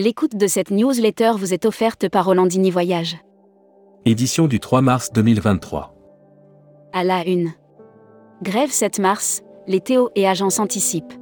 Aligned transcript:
L'écoute 0.00 0.36
de 0.36 0.46
cette 0.46 0.70
newsletter 0.70 1.32
vous 1.36 1.52
est 1.52 1.66
offerte 1.66 2.08
par 2.08 2.26
Rolandini 2.26 2.70
Voyage. 2.70 3.16
Édition 4.04 4.46
du 4.46 4.60
3 4.60 4.80
mars 4.80 5.12
2023. 5.12 5.92
À 6.92 7.02
la 7.02 7.26
une. 7.26 7.50
Grève 8.40 8.70
7 8.70 9.00
mars, 9.00 9.42
les 9.66 9.80
Théo 9.80 10.10
et 10.14 10.28
agences 10.28 10.60
anticipent. 10.60 11.14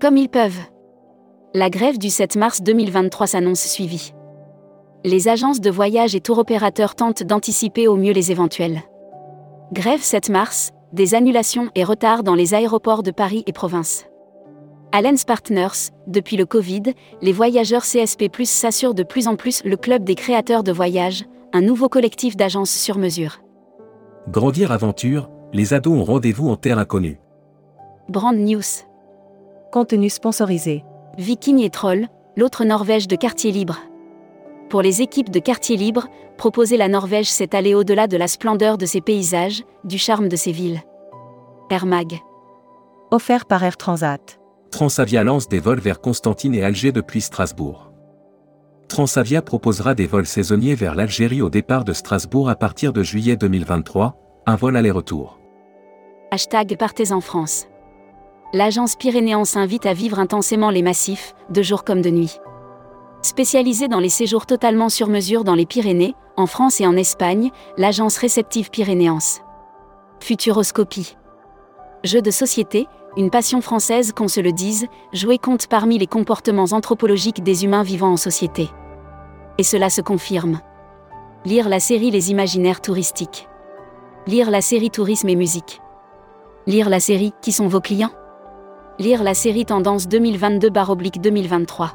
Comme 0.00 0.16
ils 0.16 0.28
peuvent. 0.28 0.60
La 1.54 1.70
grève 1.70 1.98
du 1.98 2.08
7 2.08 2.36
mars 2.36 2.62
2023 2.62 3.26
s'annonce 3.26 3.66
suivie. 3.66 4.12
Les 5.04 5.26
agences 5.26 5.60
de 5.60 5.70
voyage 5.70 6.14
et 6.14 6.20
tour 6.20 6.38
opérateurs 6.38 6.94
tentent 6.94 7.24
d'anticiper 7.24 7.88
au 7.88 7.96
mieux 7.96 8.12
les 8.12 8.30
éventuels. 8.30 8.80
Grève 9.72 10.02
7 10.02 10.30
mars, 10.30 10.70
des 10.92 11.16
annulations 11.16 11.68
et 11.74 11.82
retards 11.82 12.22
dans 12.22 12.36
les 12.36 12.54
aéroports 12.54 13.02
de 13.02 13.10
Paris 13.10 13.42
et 13.48 13.52
province. 13.52 14.07
Allen's 14.90 15.24
Partners, 15.24 15.90
depuis 16.06 16.38
le 16.38 16.46
Covid, 16.46 16.82
les 17.20 17.32
voyageurs 17.32 17.82
CSP 17.82 18.24
s'assurent 18.44 18.94
de 18.94 19.02
plus 19.02 19.28
en 19.28 19.36
plus 19.36 19.62
le 19.64 19.76
club 19.76 20.02
des 20.02 20.14
créateurs 20.14 20.62
de 20.62 20.72
voyages, 20.72 21.24
un 21.52 21.60
nouveau 21.60 21.90
collectif 21.90 22.36
d'agences 22.36 22.70
sur 22.70 22.96
mesure. 22.96 23.42
Grandir 24.28 24.72
aventure, 24.72 25.28
les 25.52 25.74
ados 25.74 25.92
ont 25.92 26.04
rendez-vous 26.04 26.48
en 26.48 26.56
terre 26.56 26.78
inconnue. 26.78 27.20
Brand 28.08 28.36
News. 28.36 28.62
Contenu 29.72 30.08
sponsorisé. 30.08 30.84
Viking 31.18 31.58
et 31.60 31.70
Troll, 31.70 32.08
l'autre 32.36 32.64
Norvège 32.64 33.08
de 33.08 33.16
quartier 33.16 33.52
libre. 33.52 33.78
Pour 34.70 34.80
les 34.80 35.02
équipes 35.02 35.30
de 35.30 35.38
quartier 35.38 35.76
libre, 35.76 36.08
proposer 36.38 36.78
la 36.78 36.88
Norvège 36.88 37.30
c'est 37.30 37.54
aller 37.54 37.74
au-delà 37.74 38.06
de 38.06 38.16
la 38.16 38.28
splendeur 38.28 38.78
de 38.78 38.86
ses 38.86 39.02
paysages, 39.02 39.64
du 39.84 39.98
charme 39.98 40.28
de 40.28 40.36
ses 40.36 40.52
villes. 40.52 40.80
Air 41.70 41.84
Mag. 41.84 42.20
Offert 43.10 43.44
par 43.44 43.62
Air 43.64 43.76
Transat. 43.76 44.37
Transavia 44.70 45.24
lance 45.24 45.48
des 45.48 45.60
vols 45.60 45.80
vers 45.80 46.00
Constantine 46.00 46.54
et 46.54 46.62
Alger 46.62 46.92
depuis 46.92 47.20
Strasbourg. 47.20 47.90
Transavia 48.88 49.42
proposera 49.42 49.94
des 49.94 50.06
vols 50.06 50.26
saisonniers 50.26 50.74
vers 50.74 50.94
l'Algérie 50.94 51.42
au 51.42 51.50
départ 51.50 51.84
de 51.84 51.92
Strasbourg 51.92 52.48
à 52.48 52.54
partir 52.54 52.92
de 52.92 53.02
juillet 53.02 53.36
2023, 53.36 54.16
un 54.46 54.56
vol 54.56 54.76
aller-retour. 54.76 55.38
Hashtag 56.30 56.76
Partez 56.78 57.12
en 57.12 57.20
France. 57.20 57.66
L'agence 58.52 58.96
Pyrénéen 58.96 59.44
s'invite 59.44 59.86
à 59.86 59.94
vivre 59.94 60.18
intensément 60.18 60.70
les 60.70 60.82
massifs, 60.82 61.34
de 61.50 61.62
jour 61.62 61.84
comme 61.84 62.02
de 62.02 62.10
nuit. 62.10 62.38
Spécialisée 63.22 63.88
dans 63.88 64.00
les 64.00 64.08
séjours 64.08 64.46
totalement 64.46 64.88
sur 64.88 65.08
mesure 65.08 65.44
dans 65.44 65.54
les 65.54 65.66
Pyrénées, 65.66 66.14
en 66.36 66.46
France 66.46 66.80
et 66.80 66.86
en 66.86 66.96
Espagne, 66.96 67.50
l'agence 67.76 68.16
réceptive 68.16 68.70
Pyrénéance. 68.70 69.40
Futuroscopie. 70.20 71.16
Jeu 72.04 72.22
de 72.22 72.30
société, 72.30 72.86
une 73.18 73.30
passion 73.30 73.60
française 73.60 74.12
qu'on 74.12 74.28
se 74.28 74.40
le 74.40 74.52
dise, 74.52 74.86
jouer 75.12 75.38
compte 75.38 75.66
parmi 75.66 75.98
les 75.98 76.06
comportements 76.06 76.68
anthropologiques 76.70 77.42
des 77.42 77.64
humains 77.64 77.82
vivant 77.82 78.12
en 78.12 78.16
société. 78.16 78.70
Et 79.58 79.64
cela 79.64 79.90
se 79.90 80.00
confirme. 80.00 80.60
Lire 81.44 81.68
la 81.68 81.80
série 81.80 82.12
Les 82.12 82.30
imaginaires 82.30 82.80
touristiques. 82.80 83.48
Lire 84.28 84.52
la 84.52 84.60
série 84.60 84.90
Tourisme 84.90 85.28
et 85.28 85.34
musique. 85.34 85.80
Lire 86.68 86.88
la 86.88 87.00
série 87.00 87.32
Qui 87.42 87.50
sont 87.50 87.66
vos 87.66 87.80
clients? 87.80 88.12
Lire 89.00 89.24
la 89.24 89.34
série 89.34 89.64
Tendance 89.64 90.06
2022-2023. 90.06 91.90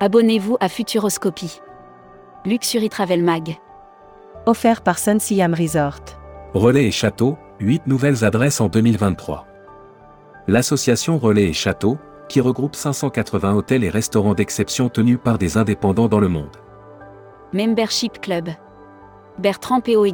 Abonnez-vous 0.00 0.56
à 0.58 0.70
Futuroscopie. 0.70 1.60
Luxury 2.46 2.88
Travel 2.88 3.22
Mag. 3.22 3.58
Offert 4.46 4.80
par 4.80 4.98
Sun 4.98 5.20
Siam 5.20 5.52
Resort. 5.52 6.00
Relais 6.54 6.86
et 6.86 6.90
Château, 6.90 7.36
8 7.60 7.86
nouvelles 7.86 8.24
adresses 8.24 8.62
en 8.62 8.68
2023 8.68 9.49
l'association 10.50 11.16
Relais 11.16 11.48
et 11.48 11.52
Châteaux, 11.52 11.96
qui 12.28 12.40
regroupe 12.40 12.74
580 12.74 13.54
hôtels 13.54 13.84
et 13.84 13.88
restaurants 13.88 14.34
d'exception 14.34 14.88
tenus 14.88 15.18
par 15.22 15.38
des 15.38 15.56
indépendants 15.56 16.08
dans 16.08 16.18
le 16.18 16.28
monde. 16.28 16.56
Membership 17.52 18.20
Club. 18.20 18.48
Bertrand 19.38 19.80
POY. 19.80 20.12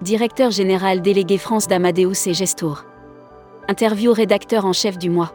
Directeur 0.00 0.50
général 0.50 1.02
délégué 1.02 1.36
France 1.36 1.68
d'Amadeus 1.68 2.26
et 2.26 2.34
Gestour. 2.34 2.84
Interview 3.68 4.12
rédacteur 4.12 4.64
en 4.64 4.72
chef 4.72 4.98
du 4.98 5.10
mois. 5.10 5.32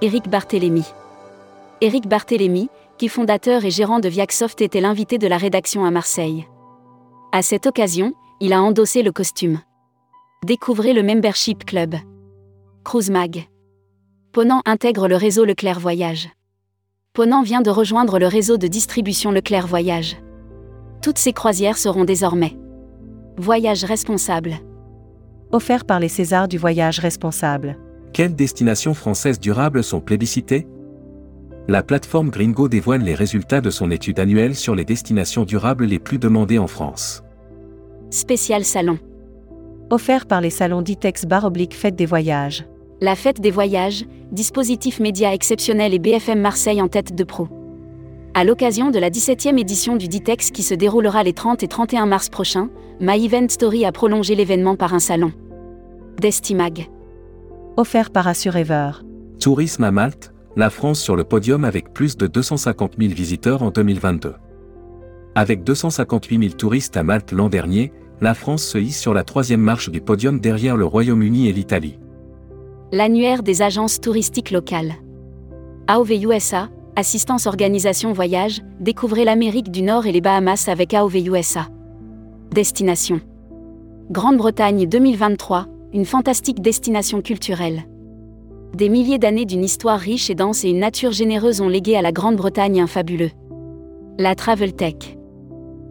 Éric 0.00 0.28
Barthélémy. 0.28 0.84
Éric 1.82 2.08
Barthélémy, 2.08 2.70
qui 2.96 3.08
fondateur 3.08 3.64
et 3.66 3.70
gérant 3.70 4.00
de 4.00 4.08
Viacsoft 4.08 4.60
était 4.62 4.80
l'invité 4.80 5.18
de 5.18 5.26
la 5.26 5.36
rédaction 5.36 5.84
à 5.84 5.90
Marseille. 5.90 6.46
À 7.32 7.42
cette 7.42 7.66
occasion, 7.66 8.14
il 8.40 8.54
a 8.54 8.62
endossé 8.62 9.02
le 9.02 9.12
costume. 9.12 9.60
Découvrez 10.44 10.94
le 10.94 11.02
Membership 11.02 11.64
Club. 11.64 11.94
Cruise 12.86 13.10
Mag. 13.10 13.48
Ponant 14.30 14.62
intègre 14.64 15.08
le 15.08 15.16
réseau 15.16 15.44
Leclerc 15.44 15.80
Voyage. 15.80 16.28
Ponant 17.14 17.42
vient 17.42 17.60
de 17.60 17.68
rejoindre 17.68 18.20
le 18.20 18.28
réseau 18.28 18.58
de 18.58 18.68
distribution 18.68 19.32
Leclerc 19.32 19.66
Voyage. 19.66 20.16
Toutes 21.02 21.18
ces 21.18 21.32
croisières 21.32 21.78
seront 21.78 22.04
désormais 22.04 22.56
Voyage 23.38 23.82
responsable. 23.82 24.54
Offert 25.50 25.84
par 25.84 25.98
les 25.98 26.06
Césars 26.06 26.46
du 26.46 26.58
voyage 26.58 27.00
responsable. 27.00 27.76
Quelles 28.12 28.36
destinations 28.36 28.94
françaises 28.94 29.40
durables 29.40 29.82
sont 29.82 30.00
plébiscitées? 30.00 30.68
La 31.66 31.82
plateforme 31.82 32.30
Gringo 32.30 32.68
dévoile 32.68 33.02
les 33.02 33.16
résultats 33.16 33.60
de 33.60 33.70
son 33.70 33.90
étude 33.90 34.20
annuelle 34.20 34.54
sur 34.54 34.76
les 34.76 34.84
destinations 34.84 35.42
durables 35.42 35.86
les 35.86 35.98
plus 35.98 36.18
demandées 36.18 36.60
en 36.60 36.68
France. 36.68 37.24
Spécial 38.10 38.64
salon. 38.64 39.00
Offert 39.90 40.26
par 40.26 40.40
les 40.40 40.50
salons 40.50 40.82
Ditex 40.82 41.24
Bar 41.24 41.46
Oblique 41.46 41.74
Fête 41.74 41.96
des 41.96 42.06
Voyages. 42.06 42.64
La 43.02 43.14
fête 43.14 43.42
des 43.42 43.50
voyages, 43.50 44.06
dispositif 44.32 45.00
média 45.00 45.34
exceptionnel 45.34 45.92
et 45.92 45.98
BFM 45.98 46.40
Marseille 46.40 46.80
en 46.80 46.88
tête 46.88 47.14
de 47.14 47.24
pro. 47.24 47.46
À 48.32 48.42
l'occasion 48.42 48.90
de 48.90 48.98
la 48.98 49.10
17e 49.10 49.58
édition 49.58 49.96
du 49.96 50.08
Ditex 50.08 50.50
qui 50.50 50.62
se 50.62 50.72
déroulera 50.72 51.22
les 51.22 51.34
30 51.34 51.62
et 51.62 51.68
31 51.68 52.06
mars 52.06 52.30
prochains, 52.30 52.70
My 52.98 53.22
Event 53.22 53.48
Story 53.50 53.84
a 53.84 53.92
prolongé 53.92 54.34
l'événement 54.34 54.76
par 54.76 54.94
un 54.94 54.98
salon. 54.98 55.32
Destimag. 56.22 56.88
Offert 57.76 58.10
par 58.10 58.28
Assurever. 58.28 58.92
Tourisme 59.40 59.84
à 59.84 59.90
Malte, 59.90 60.32
la 60.56 60.70
France 60.70 60.98
sur 60.98 61.16
le 61.16 61.24
podium 61.24 61.66
avec 61.66 61.92
plus 61.92 62.16
de 62.16 62.26
250 62.26 62.94
000 62.98 63.12
visiteurs 63.12 63.62
en 63.62 63.70
2022. 63.70 64.32
Avec 65.34 65.64
258 65.64 66.38
000 66.38 66.54
touristes 66.54 66.96
à 66.96 67.02
Malte 67.02 67.32
l'an 67.32 67.50
dernier, 67.50 67.92
la 68.22 68.32
France 68.32 68.64
se 68.64 68.78
hisse 68.78 68.98
sur 68.98 69.12
la 69.12 69.22
troisième 69.22 69.60
marche 69.60 69.90
du 69.90 70.00
podium 70.00 70.40
derrière 70.40 70.78
le 70.78 70.86
Royaume-Uni 70.86 71.50
et 71.50 71.52
l'Italie. 71.52 71.98
L'annuaire 72.92 73.42
des 73.42 73.62
agences 73.62 74.00
touristiques 74.00 74.52
locales. 74.52 74.94
AOV 75.88 76.22
USA, 76.22 76.68
Assistance 76.94 77.48
Organisation 77.48 78.12
Voyage, 78.12 78.62
découvrez 78.78 79.24
l'Amérique 79.24 79.72
du 79.72 79.82
Nord 79.82 80.06
et 80.06 80.12
les 80.12 80.20
Bahamas 80.20 80.68
avec 80.68 80.94
AOV 80.94 81.16
USA. 81.26 81.66
Destination. 82.52 83.20
Grande-Bretagne 84.12 84.86
2023, 84.86 85.66
une 85.94 86.04
fantastique 86.04 86.60
destination 86.60 87.22
culturelle. 87.22 87.88
Des 88.72 88.88
milliers 88.88 89.18
d'années 89.18 89.46
d'une 89.46 89.64
histoire 89.64 89.98
riche 89.98 90.30
et 90.30 90.36
dense 90.36 90.64
et 90.64 90.68
une 90.68 90.78
nature 90.78 91.10
généreuse 91.10 91.60
ont 91.60 91.68
légué 91.68 91.96
à 91.96 92.02
la 92.02 92.12
Grande-Bretagne 92.12 92.80
un 92.80 92.86
fabuleux. 92.86 93.32
La 94.16 94.36
Travel 94.36 94.74
Tech. 94.74 95.16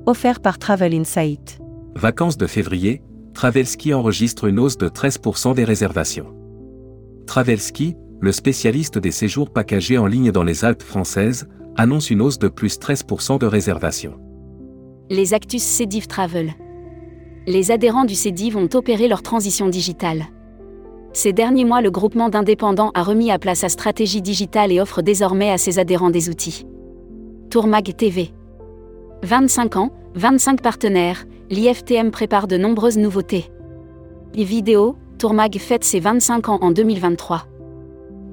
Offert 0.05 0.39
par 0.39 0.59
Travel 0.59 0.93
Insight. 0.93 1.59
Vacances 1.95 2.37
de 2.37 2.47
février, 2.47 3.01
Travelski 3.33 3.93
enregistre 3.93 4.45
une 4.45 4.59
hausse 4.59 4.77
de 4.77 4.87
13% 4.87 5.55
des 5.55 5.65
réservations. 5.65 6.44
Travelski, 7.25 7.95
le 8.21 8.31
spécialiste 8.31 8.97
des 8.97 9.11
séjours 9.11 9.49
packagés 9.49 9.97
en 9.97 10.05
ligne 10.05 10.31
dans 10.31 10.43
les 10.43 10.63
Alpes 10.63 10.83
françaises, 10.83 11.47
annonce 11.75 12.09
une 12.09 12.21
hausse 12.21 12.39
de 12.39 12.47
plus 12.47 12.79
13% 12.79 13.39
de 13.39 13.45
réservations. 13.45 14.19
Les 15.09 15.33
Actus 15.33 15.61
Cédiv 15.61 16.07
Travel. 16.07 16.53
Les 17.47 17.71
adhérents 17.71 18.05
du 18.05 18.15
Cédiv 18.15 18.57
ont 18.57 18.69
opéré 18.73 19.07
leur 19.07 19.21
transition 19.21 19.67
digitale. 19.67 20.25
Ces 21.13 21.33
derniers 21.33 21.65
mois, 21.65 21.81
le 21.81 21.91
groupement 21.91 22.29
d'indépendants 22.29 22.91
a 22.93 23.03
remis 23.03 23.31
à 23.31 23.39
place 23.39 23.59
sa 23.59 23.69
stratégie 23.69 24.21
digitale 24.21 24.71
et 24.71 24.81
offre 24.81 25.01
désormais 25.01 25.51
à 25.51 25.57
ses 25.57 25.79
adhérents 25.79 26.09
des 26.09 26.29
outils. 26.29 26.65
Tourmag 27.49 27.95
TV. 27.95 28.31
25 29.23 29.75
ans, 29.77 29.91
25 30.15 30.61
partenaires, 30.61 31.25
l'IFTM 31.49 32.11
prépare 32.11 32.47
de 32.47 32.57
nombreuses 32.57 32.97
nouveautés. 32.97 33.45
Les 34.33 34.43
vidéos, 34.43 34.95
Tourmag 35.17 35.57
fête 35.59 35.85
ses 35.85 35.99
25 35.99 36.49
ans 36.49 36.59
en 36.61 36.71
2023. 36.71 37.45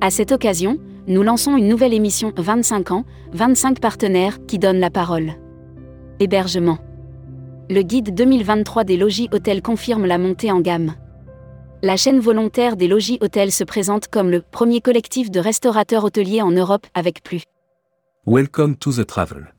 À 0.01 0.11
cette 0.11 0.33
occasion, 0.33 0.79
nous 1.07 1.23
lançons 1.23 1.57
une 1.57 1.69
nouvelle 1.69 1.95
émission 1.95 2.33
25 2.37 2.91
ans, 2.91 3.05
25 3.33 3.81
partenaires 3.81 4.45
qui 4.47 4.59
donnent 4.59 4.81
la 4.81 4.91
parole. 4.91 5.33
Hébergement. 6.19 6.79
Le 7.71 7.83
guide 7.83 8.15
2023 8.15 8.83
des 8.83 8.97
logis 8.97 9.29
hôtels 9.33 9.63
confirme 9.63 10.07
la 10.07 10.19
montée 10.19 10.51
en 10.51 10.61
gamme. 10.61 10.95
La 11.83 11.97
chaîne 11.97 12.19
volontaire 12.19 12.77
des 12.77 12.89
logis 12.89 13.19
hôtels 13.21 13.53
se 13.53 13.65
présente 13.65 14.09
comme 14.09 14.31
le 14.31 14.43
premier 14.43 14.81
collectif 14.81 15.31
de 15.31 15.39
restaurateurs 15.41 16.05
hôteliers 16.05 16.43
en 16.43 16.51
Europe 16.51 16.87
avec 16.95 17.23
plus. 17.23 17.45
Welcome 18.27 18.77
to 18.77 18.93
the 18.93 19.07
travel. 19.07 19.55